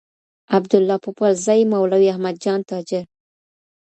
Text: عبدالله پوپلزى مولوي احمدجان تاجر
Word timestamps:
عبدالله 0.57 0.97
پوپلزى 1.05 1.59
مولوي 1.73 2.07
احمدجان 2.13 2.59
تاجر 2.71 3.03